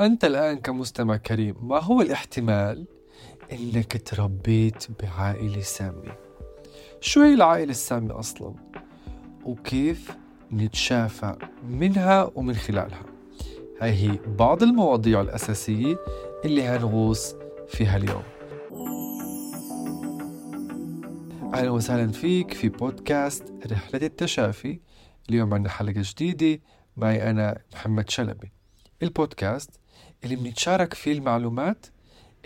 [0.00, 2.86] أنت الآن كمستمع كريم ما هو الاحتمال
[3.52, 6.16] إنك تربيت بعائلة سامة؟
[7.00, 8.54] شو هي العائلة السامة أصلا؟
[9.44, 10.16] وكيف
[10.52, 11.36] نتشافى
[11.68, 13.02] منها ومن خلالها؟
[13.80, 15.96] هاي هي بعض المواضيع الأساسية
[16.44, 17.34] اللي هنغوص
[17.68, 18.22] فيها اليوم.
[21.54, 24.80] أهلا وسهلا فيك في بودكاست رحلة التشافي.
[25.28, 26.62] اليوم عندنا حلقة جديدة.
[26.96, 28.52] معي أنا محمد شلبي.
[29.02, 29.81] البودكاست
[30.24, 31.86] اللي بنتشارك فيه المعلومات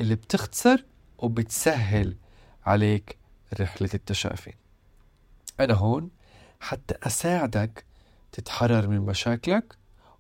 [0.00, 0.84] اللي بتختصر
[1.19, 2.16] وبتسهل
[2.66, 3.19] عليك
[3.60, 4.52] رحلة التشافي
[5.60, 6.10] أنا هون
[6.60, 7.84] حتى أساعدك
[8.33, 9.77] تتحرر من مشاكلك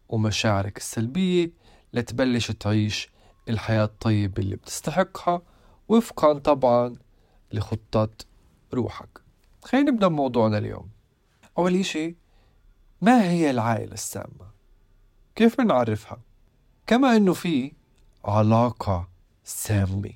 [0.08, 1.50] ومشاعرك السلبية
[1.92, 3.10] لتبلش تعيش
[3.48, 5.42] الحياة الطيبة اللي بتستحقها
[5.88, 6.96] وفقا طبعا
[7.52, 8.08] لخطة
[8.74, 9.20] روحك
[9.62, 10.88] خلينا نبدأ بموضوعنا اليوم
[11.58, 12.16] أول شيء
[13.00, 14.50] ما هي العائلة السامة؟
[15.34, 16.25] كيف بنعرفها؟
[16.86, 17.72] كما أنه في
[18.24, 19.08] علاقة
[19.44, 20.12] سامة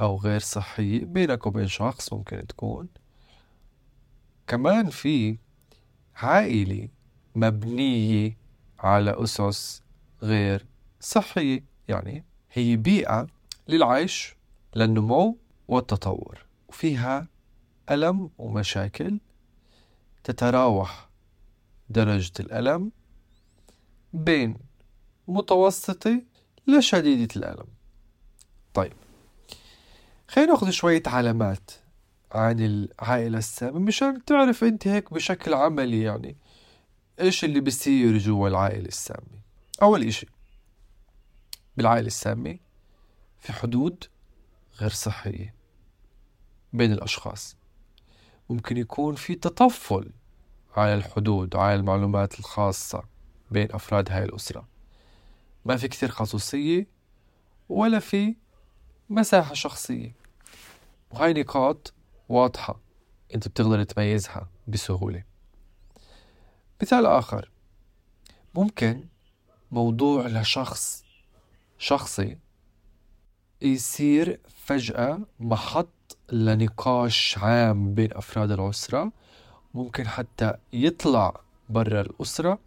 [0.00, 2.88] أو غير صحية بينك وبين شخص ممكن تكون.
[4.46, 5.38] كمان في
[6.14, 6.88] عائلة
[7.34, 8.36] مبنية
[8.78, 9.82] على أسس
[10.22, 10.66] غير
[11.00, 11.64] صحية.
[11.88, 13.26] يعني هي بيئة
[13.68, 14.36] للعيش
[14.76, 16.46] للنمو والتطور.
[16.68, 17.28] وفيها
[17.90, 19.20] ألم ومشاكل
[20.24, 21.08] تتراوح
[21.88, 22.92] درجة الألم
[24.12, 24.56] بين
[25.28, 26.22] متوسطة
[26.66, 27.66] لشديدة الألم.
[28.74, 28.92] طيب
[30.28, 31.70] خلينا ناخذ شوية علامات
[32.32, 36.36] عن العائلة السامة مشان تعرف أنت هيك بشكل عملي يعني
[37.20, 39.42] إيش اللي بيصير جوا العائلة السامة.
[39.82, 40.26] أول إشي
[41.76, 42.58] بالعائلة السامة
[43.38, 44.04] في حدود
[44.80, 45.54] غير صحية
[46.72, 47.56] بين الأشخاص.
[48.50, 50.10] ممكن يكون في تطفل
[50.76, 53.04] على الحدود وعلى المعلومات الخاصة
[53.50, 54.71] بين أفراد هاي الأسرة.
[55.64, 56.86] ما في كثير خصوصية
[57.68, 58.34] ولا في
[59.10, 60.14] مساحة شخصية.
[61.10, 61.92] وهاي نقاط
[62.28, 62.80] واضحة
[63.34, 65.24] أنت بتقدر تميزها بسهولة.
[66.82, 67.50] مثال آخر.
[68.54, 69.04] ممكن
[69.70, 71.04] موضوع لشخص
[71.78, 72.38] شخصي
[73.62, 79.12] يصير فجأة محط لنقاش عام بين أفراد الأسرة.
[79.74, 82.58] ممكن حتى يطلع برا الأسرة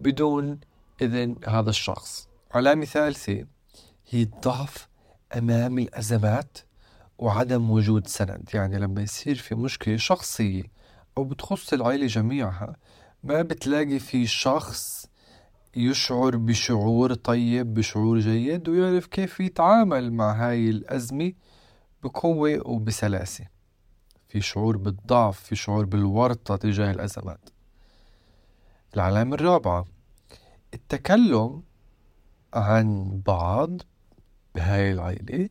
[0.00, 0.60] بدون
[1.02, 2.28] إذن هذا الشخص.
[2.54, 3.44] علامة ثالثة
[4.10, 4.88] هي الضعف
[5.36, 6.58] أمام الأزمات
[7.18, 8.48] وعدم وجود سند.
[8.54, 10.62] يعني لما يصير في مشكلة شخصية
[11.18, 12.76] أو بتخص العائلة جميعها
[13.24, 15.06] ما بتلاقي في شخص
[15.76, 21.32] يشعر بشعور طيب بشعور جيد ويعرف كيف يتعامل مع هاي الأزمة
[22.02, 23.46] بقوة وبسلاسة.
[24.28, 27.50] في شعور بالضعف في شعور بالورطة تجاه الأزمات.
[28.94, 29.84] العلامة الرابعة
[30.74, 31.62] التكلم
[32.54, 33.82] عن بعض
[34.54, 35.48] بهاي العائلة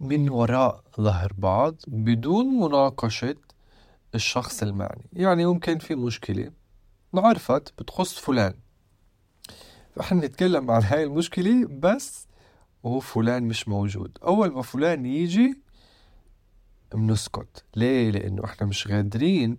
[0.00, 3.36] من وراء ظهر بعض بدون مناقشة
[4.14, 5.04] الشخص المعني.
[5.12, 6.50] يعني ممكن في مشكلة
[7.14, 8.54] انعرفت بتخص فلان.
[9.96, 12.26] فاحنا نتكلم عن هاي المشكلة بس
[12.82, 14.18] وهو فلان مش موجود.
[14.24, 15.58] أول ما فلان يجي
[16.94, 17.64] بنسكت.
[17.76, 19.56] ليه؟ لأنه إحنا مش قادرين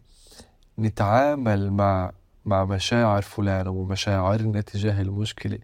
[0.79, 2.11] نتعامل مع
[2.45, 5.59] مع مشاعر فلان ومشاعرنا تجاه المشكلة.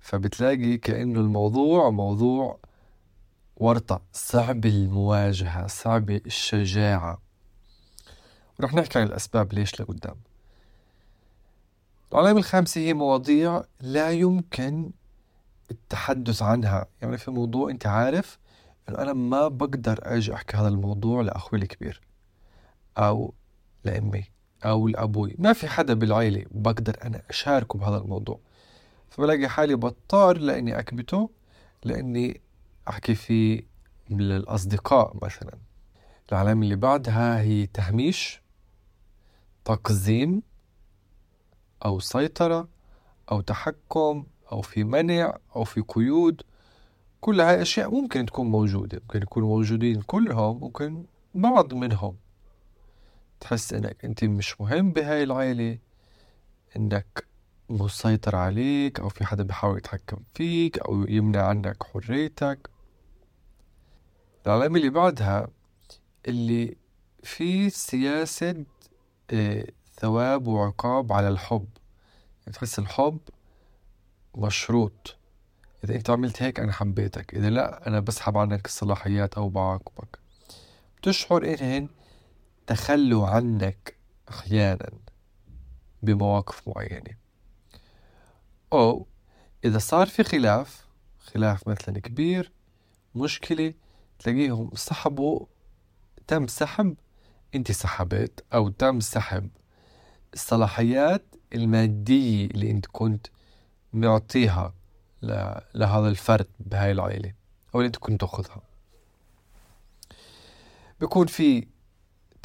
[0.00, 2.58] فبتلاقي كأنه الموضوع موضوع
[3.56, 7.22] ورطة صعب المواجهة صعب الشجاعة.
[8.60, 10.16] ورح نحكي عن الأسباب ليش لقدام.
[12.12, 14.90] العلامة الخامسة هي مواضيع لا يمكن
[15.70, 16.86] التحدث عنها.
[17.02, 18.38] يعني في موضوع أنت عارف
[18.88, 22.00] إنه أنا ما بقدر أجي أحكي هذا الموضوع لأخوي الكبير
[22.98, 23.34] أو
[23.84, 24.35] لأمي.
[24.64, 28.40] أو لأبوي ما في حدا بالعيلة بقدر أنا أشاركه بهذا الموضوع.
[29.10, 31.30] فبلاقي حالي بضطر لأني أكبته
[31.84, 32.40] لأني
[32.88, 33.62] أحكي فيه
[34.10, 35.58] للأصدقاء مثلا.
[36.32, 38.42] العلامة اللي بعدها هي تهميش
[39.64, 40.42] تقزيم
[41.84, 42.68] أو سيطرة
[43.30, 46.42] أو تحكم أو في منع أو في قيود.
[47.20, 49.00] كل هاي أشياء ممكن تكون موجودة.
[49.02, 51.04] ممكن يكونوا موجودين كلهم ممكن
[51.34, 52.16] بعض منهم.
[53.40, 55.78] تحس إنك أنت مش مهم بهاي العيلة
[56.76, 57.26] إنك
[57.68, 62.70] مسيطر عليك أو في حدا بيحاول يتحكم فيك أو يمنع عنك حريتك.
[64.46, 65.48] العلامة اللي بعدها
[66.28, 66.76] اللي
[67.22, 68.64] في سياسة
[69.30, 69.66] آه
[70.00, 71.68] ثواب وعقاب على الحب.
[72.40, 73.18] يعني تحس الحب
[74.36, 75.16] مشروط.
[75.84, 80.18] إذا أنت عملت هيك أنا حبيتك إذا لا أنا بسحب عنك الصلاحيات أو بعاقبك.
[80.98, 81.88] بتشعر إنهن
[82.66, 83.96] تخلوا عنك
[84.28, 84.90] أحيانا
[86.02, 87.16] بمواقف معينة.
[88.72, 89.06] أو
[89.64, 90.86] إذا صار في خلاف
[91.18, 92.52] خلاف مثلا كبير
[93.14, 93.74] مشكلة
[94.18, 95.46] تلاقيهم سحبوا
[96.26, 96.96] تم سحب
[97.54, 99.50] أنت سحبت أو تم سحب.
[100.34, 101.24] الصلاحيات
[101.54, 103.26] المادية اللي أنت كنت
[103.92, 104.74] معطيها
[105.74, 107.32] لهذا الفرد بهاي العائلة
[107.74, 108.62] أو اللي أنت كنت تأخذها.
[111.00, 111.66] بيكون في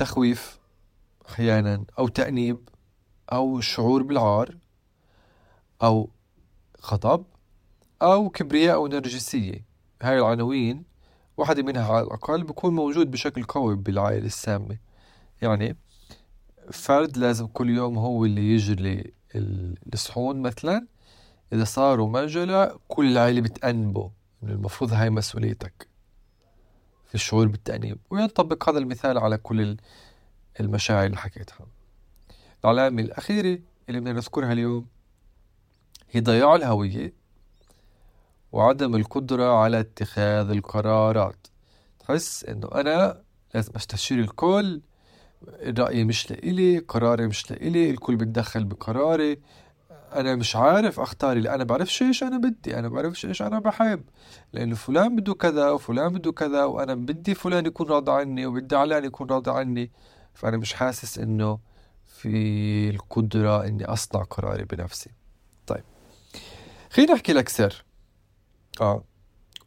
[0.02, 0.60] تخويف
[1.30, 2.70] أحيانا أو تأنيب
[3.32, 4.58] أو شعور بالعار
[5.84, 6.10] أو
[6.80, 7.26] خطب
[8.02, 9.66] أو كبرياء أو نرجسية.
[10.02, 10.84] هاي العناوين
[11.38, 14.78] واحدة منها على الأقل بيكون موجود بشكل قوي بالعائلة السامة.
[15.42, 15.78] يعني
[16.72, 19.14] فرد لازم كل يوم هو اللي يجري
[19.94, 20.88] الصحون مثلا.
[21.54, 24.12] إذا صاروا مجلة كل العائلة بتأنبه
[24.44, 25.91] المفروض هاي مسؤوليتك.
[27.12, 27.98] في الشعور بالتأنيب.
[28.10, 29.78] وينطبق هذا المثال على كل
[30.60, 31.68] المشاعر اللي حكيتها.
[32.66, 33.60] العلامة الأخيرة
[33.90, 34.88] اللي بدنا نذكرها اليوم
[36.12, 37.14] هي ضياع الهوية
[38.52, 41.48] وعدم القدرة على اتخاذ القرارات.
[42.00, 43.22] تحس إنه أنا
[43.54, 44.82] لازم أستشير الكل
[45.80, 49.38] رأيي مش لإلي قراري مش لإلي الكل بتدخل بقراري.
[50.14, 52.80] أنا مش عارف أختار اللي أنا بعرفش إيش أنا بدي.
[52.80, 54.04] أنا بعرفش إيش أنا بحب.
[54.54, 59.06] لأنه فلان بده كذا وفلان بده كذا وأنا بدي فلان يكون راضي عني وبدي علان
[59.06, 59.92] يكون راضي عني.
[60.34, 61.60] فأنا مش حاسس إنه
[62.06, 65.10] في القدرة إني أصنع قراري بنفسي.
[65.68, 65.84] طيب.
[66.90, 67.86] خليني أحكي لك سر.
[68.82, 69.04] آه.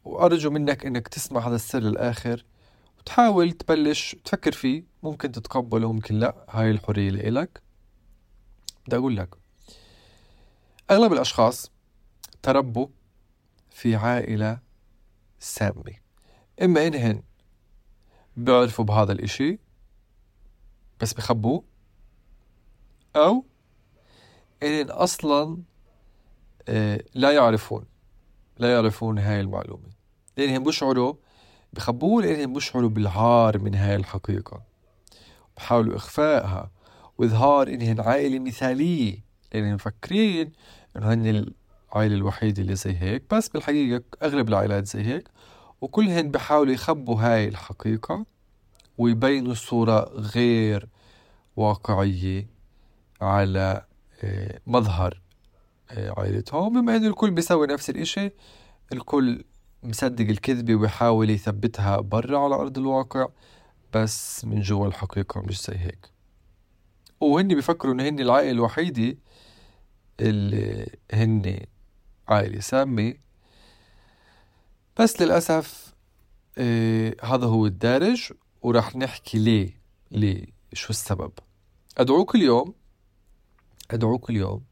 [0.05, 2.45] وأرجو منك إنك تسمع هذا السر للآخر.
[2.99, 4.83] وتحاول تبلش تفكر فيه.
[5.03, 6.45] ممكن تتقبله ممكن لا.
[6.49, 7.61] هاي الحرية لإلك
[8.87, 9.44] بدي أقول لك.
[10.91, 11.71] أغلب الأشخاص
[12.43, 12.87] تربوا
[13.69, 14.59] في عائلة
[15.39, 15.93] سامة.
[16.61, 17.23] إما إنهن
[18.37, 19.59] بيعرفوا بهذا الإشي
[21.01, 21.63] بس بخبوه
[23.15, 23.45] أو
[24.63, 25.57] إنهن أصلا
[26.69, 27.85] آه، لا يعرفون
[28.57, 29.89] لا يعرفون هاي المعلومة.
[30.37, 31.13] لأنهم بيشعروا
[31.73, 34.63] بخبوه لأنهم بيشعروا بالعار من هاي الحقيقة.
[35.57, 36.71] بحاولوا إخفائها.
[37.17, 39.24] وإظهار إنهن عائلة مثالية.
[39.61, 40.51] لأنهم مفكرين
[40.95, 45.29] إنه هن العائلة الوحيدة اللي زي هيك بس بالحقيقة أغلب العائلات زي هيك
[45.81, 48.25] وكلهن بحاولوا يخبوا هاي الحقيقة
[48.97, 50.89] ويبينوا صورة غير
[51.55, 52.47] واقعية
[53.21, 53.85] على
[54.23, 55.21] آه، مظهر
[55.91, 58.31] عائلتهم بما إنه الكل بيسوي نفس الإشي
[58.93, 59.43] الكل
[59.83, 63.27] مصدق الكذبة وبيحاول يثبتها برا على أرض الواقع
[63.93, 66.11] بس من جوا الحقيقة مش زي هيك.
[67.21, 69.17] وهن بيفكروا إن هن العائلة الوحيدة
[70.19, 71.59] اللي هن
[72.27, 73.13] عائلة سامة
[74.99, 75.93] بس للأسف
[76.57, 78.31] آه هذا هو الدارج
[78.61, 79.81] وراح نحكي ليه
[80.11, 81.31] ليه شو السبب.
[81.97, 82.73] أدعوك اليوم
[83.91, 84.63] أدعوك اليوم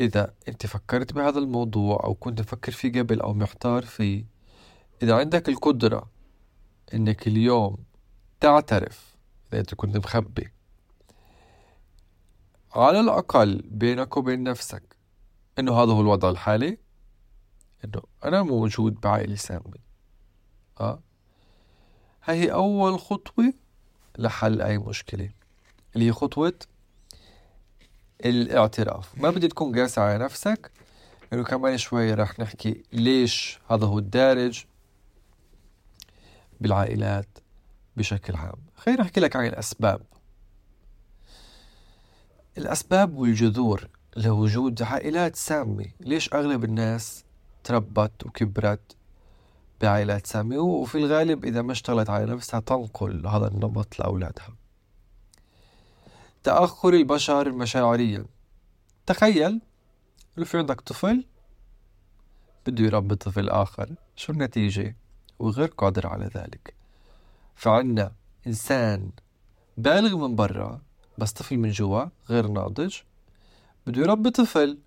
[0.00, 4.24] إذا أنت فكرت بهذا الموضوع أو كنت مفكر فيه قبل أو محتار فيه
[5.02, 6.10] إذا عندك القدرة
[6.94, 7.76] إنك اليوم
[8.40, 9.16] تعترف
[9.52, 10.48] إذا أنت كنت مخبي.
[12.78, 14.96] على الأقل بينك وبين نفسك.
[15.58, 16.78] إنه هذا هو الوضع الحالي.
[17.84, 19.80] إنه أنا موجود بعائلة سامي.
[20.80, 21.02] آه.
[22.24, 23.52] هاي أول خطوة
[24.18, 25.30] لحل أي مشكلة.
[25.94, 26.54] اللي هي خطوة
[28.24, 29.18] الاعتراف.
[29.18, 30.70] ما بدي تكون قاسي على نفسك.
[31.32, 34.64] إنه كمان شوي رح نحكي ليش هذا هو الدارج
[36.60, 37.38] بالعائلات
[37.96, 38.58] بشكل عام.
[38.76, 40.02] خلينا نحكي لك عن الأسباب.
[42.58, 45.86] الأسباب والجذور لوجود عائلات سامة.
[46.00, 47.24] ليش أغلب الناس
[47.64, 48.96] تربت وكبرت
[49.80, 54.56] بعائلات سامة؟ وفي الغالب إذا ما اشتغلت على نفسها تنقل هذا النمط لأولادها.
[56.42, 58.26] تأخر البشر مشاعريا.
[59.06, 59.60] تخيل
[60.36, 61.24] لو في عندك طفل
[62.66, 63.94] بده يربي طفل آخر.
[64.16, 64.96] شو النتيجة؟
[65.38, 66.74] وغير قادر على ذلك.
[67.54, 68.12] فعنا
[68.46, 69.10] إنسان
[69.76, 70.87] بالغ من برا
[71.18, 72.96] بس طفل من جوا غير ناضج.
[73.86, 74.78] بده يربي طفل.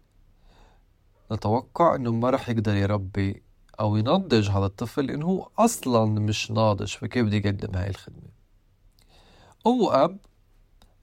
[1.31, 3.43] نتوقع إنه ما رح يقدر يربي
[3.79, 8.29] أو ينضج هذا الطفل لأنه هو أصلا مش ناضج فكيف بده يقدم هاي الخدمة؟
[9.67, 10.17] أم وأب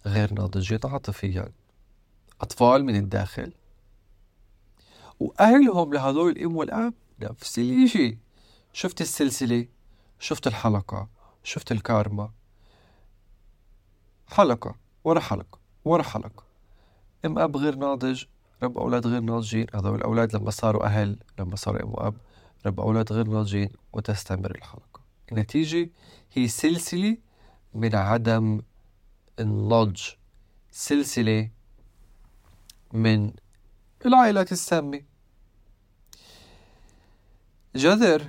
[0.07, 1.53] غير ناضجين عاطفيا
[2.41, 3.53] أطفال من الداخل.
[5.21, 8.19] وأهلهم لهذول الأم والأب نفس الإشي.
[8.73, 9.67] شفت السلسلة؟
[10.19, 11.09] شفت الحلقة؟
[11.43, 12.31] شفت الكارما؟
[14.27, 14.88] حلقة.
[15.05, 16.45] ورا حلقة ورا حلقة
[17.25, 18.25] أم أب غير ناضج
[18.63, 19.67] رب أولاد غير ناضجين.
[19.75, 22.15] هذول الأولاد لما صاروا أهل لما صاروا أم وأب
[22.67, 25.01] رب أولاد غير ناضجين وتستمر الحلقة
[25.33, 25.91] النتيجة
[26.33, 27.17] هي سلسلة
[27.75, 28.61] من عدم
[29.41, 30.03] النضج
[30.71, 31.51] سلسلة
[32.93, 33.33] من
[34.07, 35.03] العائلات السامة.
[37.77, 38.23] جذر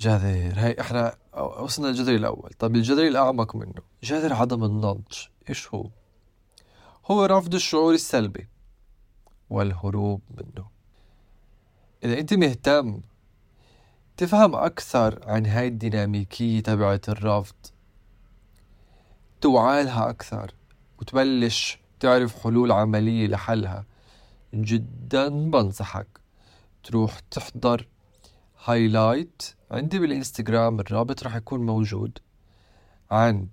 [0.00, 2.50] جذر هي إحنا وصلنا للجذر الأول.
[2.58, 3.82] طب الجذر الأعمق منه.
[4.02, 5.90] جذر عدم النضج إيش هو؟
[7.06, 8.48] هو رفض الشعور السلبي
[9.50, 10.66] والهروب منه.
[12.04, 13.00] إذا أنت مهتم
[14.16, 17.54] تفهم أكثر عن هاي الديناميكية تبعت الرفض
[19.40, 20.54] توعالها أكثر
[20.98, 23.84] وتبلش تعرف حلول عملية لحلها.
[24.54, 26.20] جدا بنصحك
[26.84, 27.88] تروح تحضر
[28.64, 32.18] highlight عندي بالإنستغرام الرابط راح يكون موجود
[33.10, 33.48] عن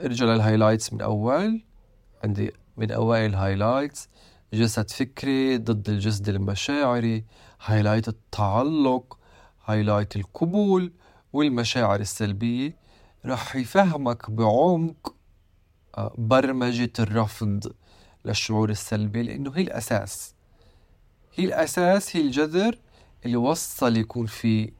[0.00, 1.64] ارجع لل highlights من أول
[2.24, 4.08] عندي من أوائل ال highlights
[4.52, 7.24] جسد فكري ضد الجسد المشاعري
[7.64, 9.18] highlight التعلق
[9.64, 10.92] highlight القبول
[11.32, 12.76] والمشاعر السلبية.
[13.24, 15.14] راح يفهمك بعمق
[15.98, 17.72] آه، برمجة الرفض
[18.24, 20.34] للشعور السلبي لأنه هي الأساس.
[21.34, 22.78] هي الأساس هي الجذر
[23.24, 24.72] اللي وصل يكون في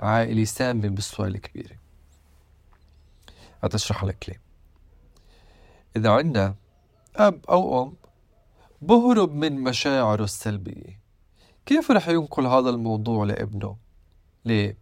[0.00, 1.76] عائلة سامة بالصورة الكبيرة.
[3.62, 4.40] هتشرح لك ليه.
[5.96, 6.54] إذا عندنا
[7.16, 7.92] أب أو أم
[8.82, 11.00] بهرب من مشاعره السلبية
[11.66, 13.76] كيف رح ينقل هذا الموضوع لابنه؟
[14.44, 14.78] ليه؟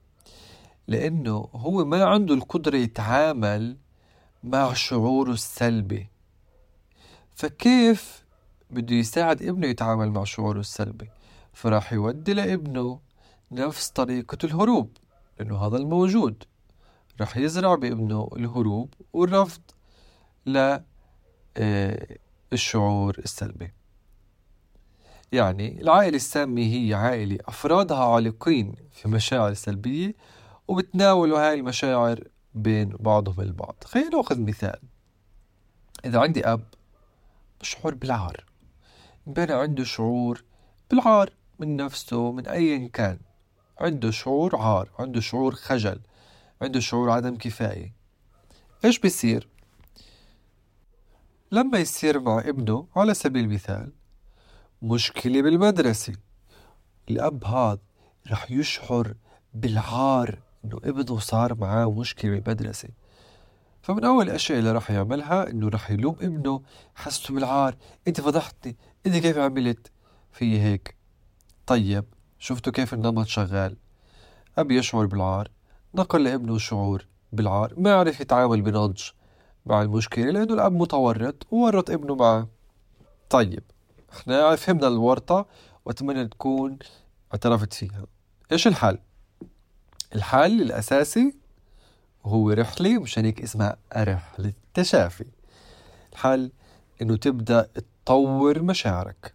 [0.89, 3.77] لأنه هو ما عنده القدرة يتعامل
[4.45, 6.09] مع شعوره السلبي
[7.37, 8.25] فكيف
[8.71, 11.11] بده يساعد ابنه يتعامل مع شعوره السلبي
[11.53, 13.01] فراح يودي لابنه
[13.53, 14.91] نفس طريقة الهروب
[15.39, 16.45] لأنه هذا الموجود
[17.21, 19.61] راح يزرع بابنه الهروب والرفض
[20.47, 20.85] للشعور
[22.55, 23.73] آه، السلبي.
[25.33, 30.15] يعني العائلة السامة هي عائلة أفرادها عالقين في مشاعر سلبية
[30.69, 33.77] وبتناولوا هاي المشاعر بين بعضهم البعض.
[33.85, 34.79] خلينا نأخذ مثال.
[36.05, 36.65] إذا عندي أب
[37.63, 38.45] شعور بالعار.
[39.27, 40.45] بين عنده شعور
[40.91, 43.19] بالعار من نفسه من أيا كان.
[43.79, 46.01] عنده شعور عار عنده شعور خجل
[46.63, 47.93] عنده شعور عدم كفاية.
[48.85, 49.49] إيش بيصير؟
[51.55, 53.93] لما يصير مع ابنه على سبيل المثال
[54.83, 56.13] مشكلة بالمدرسة.
[57.11, 57.79] الأب هذا
[58.31, 59.15] رح يشعر
[59.55, 62.89] بالعار إنه ابنه صار معاه مشكلة بالمدرسة.
[63.83, 66.63] فمن أول الأشياء اللي راح يعملها إنه راح يلوم ابنه
[66.95, 67.77] حسته بالعار
[68.09, 69.93] أنت فضحتني أنت كيف عملت؟
[70.33, 70.97] في هيك
[71.67, 72.05] طيب
[72.39, 73.77] شفتوا كيف النمط شغال.
[74.59, 75.51] أبي يشعر بالعار
[75.95, 79.03] نقل لابنه شعور بالعار ما عرف يتعامل بنضج.
[79.67, 82.49] مع المشكلة لأنه الأب متورط وورط ابنه معه.
[83.31, 83.63] طيب
[84.13, 85.47] إحنا فهمنا الورطة
[85.85, 86.79] وأتمنى تكون
[87.33, 88.07] اعترفت فيها.
[88.53, 88.99] إيش الحل؟
[90.15, 91.35] الحل الأساسي
[92.25, 95.27] هو رحلة مشان هيك اسمها رحلة تشافي.
[96.13, 96.53] الحل
[97.03, 97.69] إنه تبدأ
[98.05, 99.35] تطور مشاعرك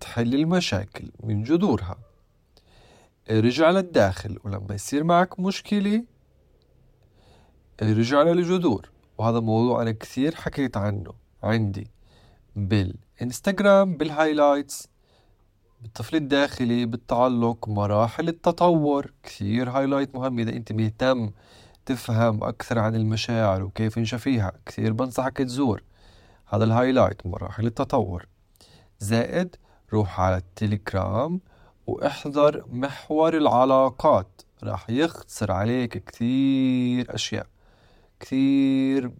[0.00, 1.96] تحل المشاكل من جذورها.
[3.30, 6.04] ارجع للداخل ولما يصير معك مشكلة
[7.82, 8.95] ارجع للجذور.
[9.18, 11.90] وهذا موضوع أنا كثير حكيت عنه عندي
[12.56, 14.88] بالإنستغرام بال highlights
[15.82, 19.12] بالطفل الداخلي بالتعلق مراحل التطور.
[19.22, 20.38] كثير highlight مهم.
[20.38, 21.30] إذا أنت مهتم
[21.86, 25.82] تفهم أكثر عن المشاعر وكيف نشفيها كثير بنصحك تزور
[26.46, 28.26] هذا الهايلايت مراحل التطور.
[28.98, 29.56] زائد
[29.92, 31.40] روح على التليجرام
[31.86, 34.42] واحذر محور العلاقات.
[34.62, 37.46] راح يختصر عليك كثير أشياء.
[38.20, 39.10] كثير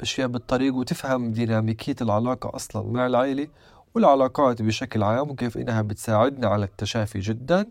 [0.00, 3.48] أشياء بالطريق وتفهم ديناميكية العلاقة أصلا مع العائلة
[3.94, 7.66] والعلاقات بشكل عام وكيف إنها بتساعدنا على التشافي جدا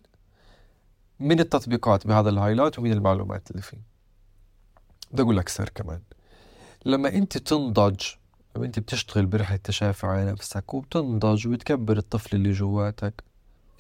[1.20, 3.82] من التطبيقات بهذا الهايلايت ومن المعلومات اللي فيه.
[5.12, 6.02] بدي أقول لك سر كمان.
[6.86, 8.02] لما أنت تنضج
[8.56, 13.24] لما أنت بتشتغل برحلة التشافي على نفسك وبتنضج وبتكبر الطفل اللي جواتك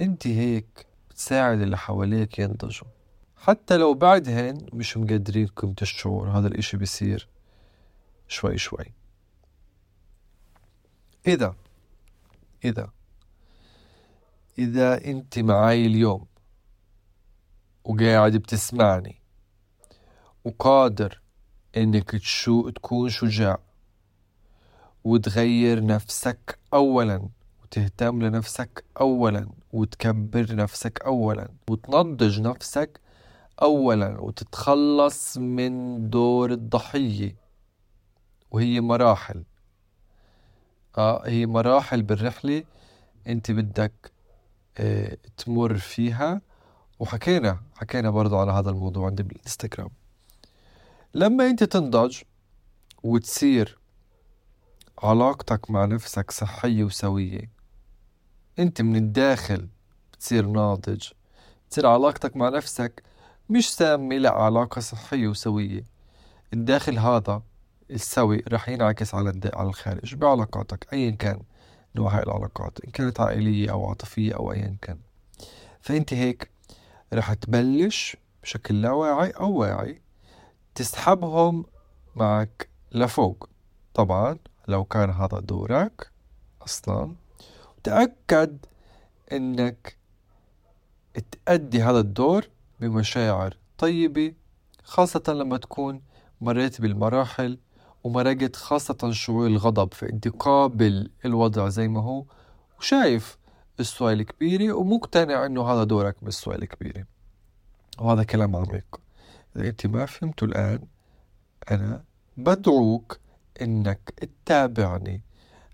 [0.02, 2.88] أنت هيك بتساعد اللي حواليك ينضجوا.
[3.38, 7.28] حتى لو بعدهن مش مقدرين قيمة الشعور هذا الإشي بيصير
[8.28, 8.94] شوي شوي.
[11.28, 11.56] إذا
[12.66, 12.90] إذا
[14.60, 16.26] إذا أنت معي اليوم
[17.84, 19.22] وقاعد بتسمعني
[20.46, 21.22] وقادر
[21.78, 23.60] إنك تشو تكون شجاع
[25.04, 27.30] وتغير نفسك أولا
[27.64, 33.02] وتهتم لنفسك أولا وتكبر نفسك أولا وتنضج نفسك
[33.62, 37.36] أولا وتتخلص من دور الضحية
[38.52, 39.44] وهي مراحل.
[40.98, 42.64] آه هي مراحل بالرحلة
[43.28, 44.12] أنت بدك
[44.78, 46.42] آه تمر فيها.
[47.00, 49.90] وحكينا حكينا برضو على هذا الموضوع عندي بالإنستغرام.
[51.14, 52.22] لما أنت تنضج
[53.04, 53.78] وتصير
[55.04, 57.52] علاقتك مع نفسك صحية وسوية
[58.60, 59.68] أنت من الداخل
[60.14, 61.08] بتصير ناضج
[61.70, 63.04] تصير علاقتك مع نفسك
[63.50, 65.84] مش سامة لا علاقة صحية وسوية.
[66.54, 67.42] الداخل هذا
[67.92, 70.16] السوي رح ينعكس على على الخارج.
[70.16, 71.40] بعلاقاتك أيا كان
[71.96, 74.98] نوع هاي العلاقات إن كانت عائلية أو عاطفية أو أيا كان.
[75.82, 76.50] فأنت هيك
[77.14, 80.02] رح تبلش بشكل لا واعي أو واعي
[80.76, 81.66] تسحبهم
[82.16, 83.50] معك لفوق.
[83.94, 84.38] طبعا
[84.68, 86.12] لو كان هذا دورك
[86.62, 87.16] أصلا
[87.84, 88.58] تأكد
[89.32, 89.98] إنك
[91.46, 92.48] تأدي هذا الدور
[92.80, 93.58] بمشاعر.
[93.78, 94.34] طيبة
[94.84, 96.02] خاصة لما تكون
[96.42, 97.60] مريت بالمراحل
[98.04, 102.26] ومرقت خاصة شعور الغضب فأنت قابل الوضع زي ما هو
[102.80, 103.38] وشايف
[103.80, 107.06] السؤال الكبيرة ومقتنع إنه هذا دورك بالسؤال الكبيرة.
[108.00, 109.00] وهذا كلام عميق.
[109.56, 110.80] إذا أنت ما فهمته الآن
[111.72, 112.04] أنا
[112.38, 113.20] بدعوك
[113.62, 115.22] إنك تتابعني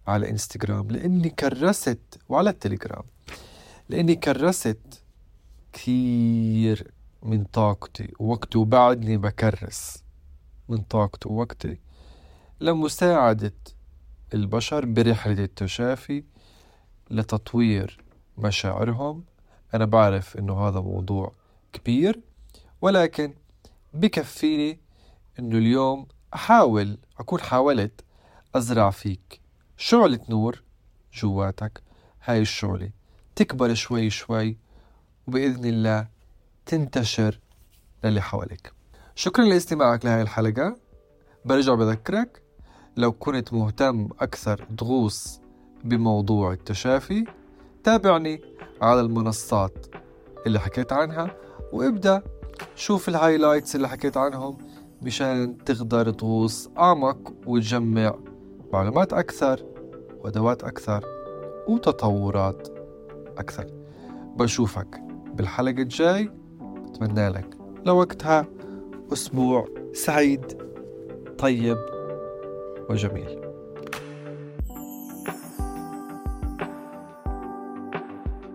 [0.08, 3.04] على إنستغرام لأني كرست وعلى التليجرام
[3.90, 5.03] لأني كرست
[5.74, 6.92] كثير
[7.24, 10.03] من طاقتي ووقتي وبعدني بكرس
[10.70, 11.80] من طاقتي ووقتي
[12.62, 13.53] لمساعدة
[14.34, 16.24] البشر برحلة التشافي
[17.12, 18.03] لتطوير
[18.38, 19.24] مشاعرهم.
[19.74, 21.32] أنا بعرف إنه هذا موضوع
[21.74, 22.20] كبير
[22.82, 23.34] ولكن
[23.94, 24.80] بكفيني
[25.39, 28.03] إنه اليوم أحاول أكون حاولت
[28.56, 29.42] أزرع فيك
[29.77, 30.63] شعلة نور
[31.13, 31.82] جواتك.
[32.24, 32.89] هاي الشعلة
[33.36, 34.58] تكبر شوي شوي
[35.27, 36.08] وبإذن الله
[36.65, 37.39] تنتشر
[38.03, 38.72] للي حواليك.
[39.15, 40.75] شكرا لاستماعك لهاي الحلقة.
[41.46, 42.42] برجع بذكرك
[42.98, 45.42] لو كنت مهتم أكثر تغوص
[45.84, 47.25] بموضوع التشافي
[47.84, 48.42] تابعني
[48.82, 49.86] على المنصات
[50.48, 51.36] اللي حكيت عنها
[51.74, 52.24] وابدأ
[52.75, 54.58] شوف الهايلايتس اللي حكيت عنهم
[55.01, 58.15] مشان تقدر تغوص أعمق وتجمع
[58.74, 59.65] معلومات أكثر
[60.20, 61.06] وأدوات أكثر
[61.68, 62.68] وتطورات
[63.38, 63.65] أكثر.
[64.38, 65.12] بشوفك.
[65.34, 66.30] بالحلقة الجاي.
[66.86, 68.46] أتمنى لك لوقتها
[69.13, 70.46] أسبوع سعيد
[71.38, 71.78] طيب
[72.89, 73.42] وجميل.